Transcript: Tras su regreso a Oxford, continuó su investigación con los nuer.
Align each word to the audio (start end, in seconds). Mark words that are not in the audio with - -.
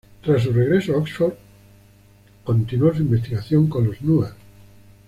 Tras 0.23 0.41
su 0.41 0.51
regreso 0.51 0.95
a 0.95 0.97
Oxford, 0.97 1.33
continuó 2.43 2.91
su 2.91 3.03
investigación 3.03 3.67
con 3.67 3.85
los 3.85 4.01
nuer. 4.01 4.31